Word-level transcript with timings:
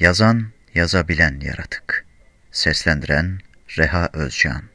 Yazan, 0.00 0.52
yazabilen 0.74 1.40
yaratık. 1.40 2.06
Seslendiren 2.52 3.40
Reha 3.78 4.10
Özcan 4.12 4.71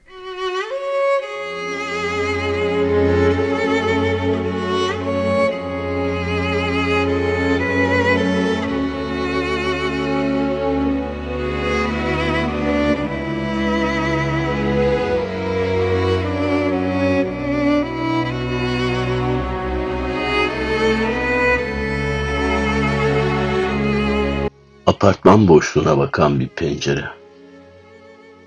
Apartman 24.97 25.47
boşluğuna 25.47 25.97
bakan 25.97 26.39
bir 26.39 26.47
pencere. 26.47 27.05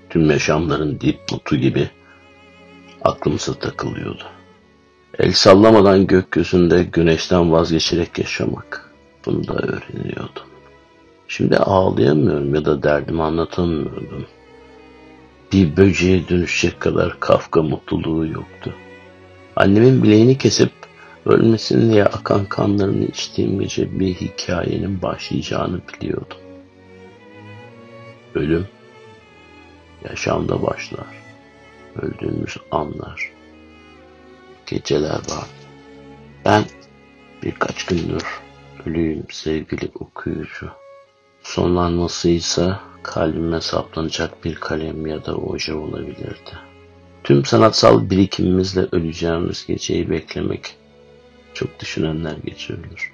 Tüm 0.09 0.31
yaşamların 0.31 0.99
dipnotu 0.99 1.55
gibi 1.55 1.89
aklımıza 3.01 3.53
takılıyordu. 3.53 4.23
El 5.19 5.31
sallamadan 5.31 6.07
gökyüzünde 6.07 6.83
güneşten 6.83 7.51
vazgeçerek 7.51 8.19
yaşamak. 8.19 8.93
Bunu 9.25 9.47
da 9.47 9.53
öğreniyordum. 9.53 10.43
Şimdi 11.27 11.57
ağlayamıyorum 11.57 12.55
ya 12.55 12.65
da 12.65 12.83
derdimi 12.83 13.23
anlatamıyordum. 13.23 14.25
Bir 15.53 15.77
böceğe 15.77 16.27
dönüşecek 16.29 16.79
kadar 16.79 17.19
Kafka 17.19 17.61
mutluluğu 17.63 18.27
yoktu. 18.27 18.73
Annemin 19.55 20.03
bileğini 20.03 20.37
kesip 20.37 20.71
Ölmesin 21.25 21.91
diye 21.91 22.05
akan 22.05 22.45
kanlarını 22.45 23.05
içtiğim 23.05 23.59
gece 23.59 23.99
bir 23.99 24.13
hikayenin 24.13 25.01
başlayacağını 25.01 25.81
biliyordum. 25.93 26.37
Ölüm 28.35 28.67
yaşamda 30.09 30.61
başlar. 30.61 31.07
Öldüğümüz 31.95 32.57
anlar. 32.71 33.31
Geceler 34.65 35.19
var. 35.29 35.47
Ben 36.45 36.63
birkaç 37.43 37.85
gündür 37.85 38.23
ölüyüm 38.85 39.25
sevgili 39.31 39.91
okuyucu. 39.99 40.69
Sonlanmasıysa 41.43 42.79
kalbime 43.03 43.61
saplanacak 43.61 44.45
bir 44.45 44.55
kalem 44.55 45.05
ya 45.05 45.25
da 45.25 45.35
oje 45.35 45.73
olabilirdi. 45.73 46.51
Tüm 47.23 47.45
sanatsal 47.45 48.09
birikimimizle 48.09 48.87
öleceğimiz 48.91 49.65
geceyi 49.65 50.09
beklemek 50.09 50.75
çok 51.53 51.79
düşünenler 51.79 52.37
geçirilir. 52.45 53.11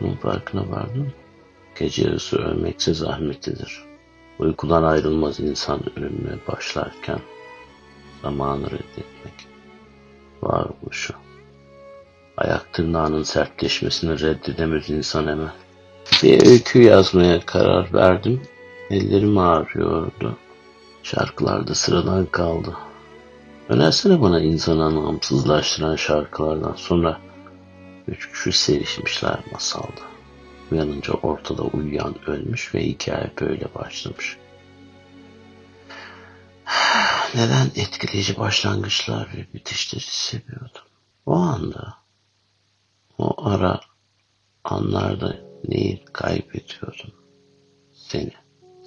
Bunun 0.00 0.16
farkına 0.16 0.70
vardın 0.70 0.98
mı? 0.98 1.12
Gece 1.78 2.02
yarısı 2.02 2.38
ölmekse 2.38 2.94
zahmetlidir. 2.94 3.89
Uykudan 4.40 4.82
ayrılmaz 4.82 5.40
insan 5.40 5.80
ölümüne 5.98 6.38
başlarken 6.48 7.18
zamanı 8.22 8.66
reddetmek. 8.66 9.34
Varoluşu. 10.42 11.14
Ayak 12.36 12.72
tırnağının 12.72 13.22
sertleşmesini 13.22 14.20
reddedemez 14.20 14.90
insan 14.90 15.26
hemen. 15.26 15.52
Bir 16.22 16.46
öykü 16.46 16.82
yazmaya 16.82 17.40
karar 17.40 17.94
verdim. 17.94 18.42
Ellerim 18.90 19.38
ağrıyordu. 19.38 20.36
Şarkılarda 21.02 21.74
sıradan 21.74 22.26
kaldı. 22.26 22.76
Önersene 23.68 24.20
bana 24.20 24.40
insanı 24.40 24.84
anlamsızlaştıran 24.84 25.96
şarkılardan 25.96 26.74
sonra 26.76 27.20
Üç 28.08 28.32
kişi 28.32 28.52
sevişmişler 28.52 29.38
masalda. 29.52 30.19
Uyanınca 30.72 31.12
ortada 31.12 31.62
uyuyan 31.62 32.28
ölmüş 32.28 32.74
ve 32.74 32.86
hikaye 32.86 33.30
böyle 33.40 33.74
başlamış. 33.74 34.36
Neden 37.34 37.66
etkileyici 37.76 38.38
başlangıçlar 38.38 39.28
ve 39.34 39.54
bitişleri 39.54 40.04
seviyordum? 40.04 40.82
O 41.26 41.34
anda, 41.34 41.94
o 43.18 43.48
ara 43.48 43.80
anlarda 44.64 45.36
neyi 45.68 46.04
kaybediyordum? 46.12 47.12
Seni, 47.92 48.32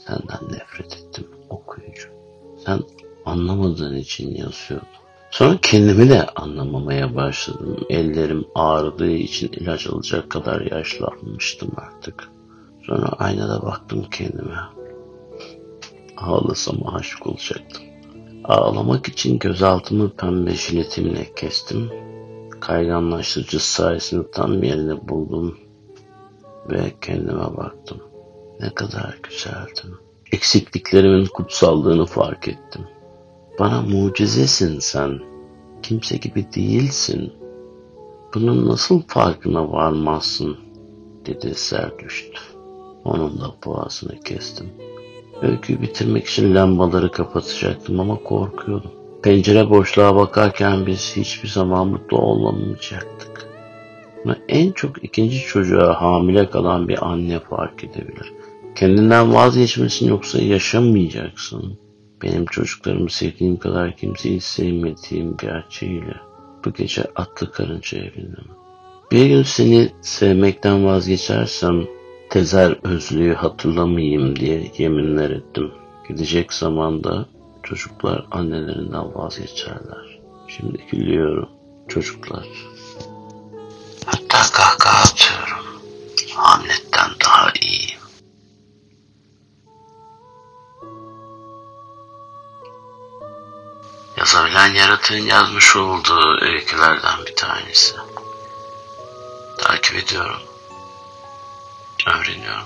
senden 0.06 0.52
nefret 0.52 0.94
ettim 0.94 1.28
okuyucu. 1.50 2.10
Sen 2.66 2.82
anlamadığın 3.26 3.96
için 3.96 4.36
yazıyordum. 4.36 5.03
Sonra 5.34 5.58
kendimi 5.62 6.10
de 6.10 6.26
anlamamaya 6.26 7.16
başladım. 7.16 7.78
Ellerim 7.90 8.46
ağrıdığı 8.56 9.12
için 9.12 9.52
ilaç 9.52 9.88
alacak 9.88 10.30
kadar 10.30 10.62
yaşlanmıştım 10.62 11.72
artık. 11.78 12.30
Sonra 12.86 13.08
aynada 13.08 13.62
baktım 13.62 14.06
kendime. 14.12 14.58
Ağlasam 16.18 16.96
aşık 16.96 17.28
olacaktım. 17.28 17.84
Ağlamak 18.44 19.08
için 19.08 19.40
gözaltımı 19.40 20.10
pembe 20.10 20.52
jiletimle 20.52 21.34
kestim. 21.36 21.90
Kayganlaştırıcı 22.60 23.60
sayesinde 23.60 24.32
tam 24.32 24.64
yerini 24.64 25.08
buldum. 25.08 25.58
Ve 26.70 26.94
kendime 27.02 27.58
baktım. 27.58 27.98
Ne 28.60 28.70
kadar 28.70 29.18
güzeldim. 29.24 29.98
Eksikliklerimin 30.32 31.26
kutsallığını 31.26 32.06
fark 32.06 32.48
ettim. 32.48 32.82
Bana 33.60 33.82
mucizesin 33.82 34.80
sen. 34.80 35.20
Kimse 35.84 36.18
gibi 36.18 36.46
değilsin. 36.56 37.34
Bunun 38.34 38.68
nasıl 38.68 39.02
farkına 39.08 39.72
varmazsın? 39.72 40.58
dedi 41.26 41.54
Zerdüşt. 41.56 42.38
Onun 43.04 43.42
da 43.42 43.56
boğazını 43.66 44.20
kestim. 44.20 44.70
Öyküyü 45.42 45.82
bitirmek 45.82 46.26
için 46.28 46.56
lambaları 46.56 47.12
kapatacaktım 47.12 48.00
ama 48.00 48.16
korkuyordum. 48.24 48.92
Pencere 49.24 49.70
boşluğa 49.70 50.16
bakarken 50.16 50.86
biz 50.86 51.14
hiçbir 51.16 51.50
zaman 51.50 51.88
mutlu 51.88 52.18
olamayacaktık. 52.18 53.48
Bunu 54.26 54.36
en 54.50 54.72
çok 54.72 55.04
ikinci 55.04 55.40
çocuğa 55.40 56.02
hamile 56.02 56.50
kalan 56.50 56.88
bir 56.88 57.08
anne 57.08 57.40
fark 57.40 57.84
edebilir. 57.84 58.34
Kendinden 58.76 59.34
vazgeçmesin 59.34 60.08
yoksa 60.08 60.42
yaşamayacaksın 60.42 61.83
benim 62.24 62.46
çocuklarımı 62.46 63.10
sevdiğim 63.10 63.58
kadar 63.58 63.98
kimseyi 63.98 64.42
sevmediğim 64.42 65.38
gerçeğiyle 65.38 66.16
bu 66.66 66.74
gece 66.74 67.04
atlı 67.16 67.52
karıncaya 67.52 68.04
bindim. 68.04 68.48
Bir 69.12 69.26
gün 69.26 69.44
seni 69.44 69.92
sevmekten 70.02 70.86
vazgeçersem 70.86 71.86
tezer 72.30 72.78
özlüğü 72.84 73.34
hatırlamayayım 73.34 74.36
diye 74.36 74.72
yeminler 74.78 75.30
ettim. 75.30 75.72
Gidecek 76.08 76.54
zamanda 76.54 77.26
çocuklar 77.64 78.26
annelerinden 78.32 79.16
vazgeçerler. 79.16 80.20
Şimdi 80.48 80.84
gülüyorum 80.92 81.50
çocuklar. 81.88 82.48
Hatta 84.06 84.38
kahkaha 84.54 85.04
atıyorum. 85.04 85.66
Hamlet'ten 86.36 87.10
daha 87.26 87.52
iyiyim. 87.62 88.03
Yazabilen 94.24 94.74
yaratığın 94.74 95.26
yazmış 95.26 95.76
olduğu 95.76 96.42
öykülerden 96.42 97.26
bir 97.26 97.36
tanesi. 97.36 97.96
Takip 99.58 99.96
ediyorum. 99.96 100.42
Öğreniyorum. 102.08 102.64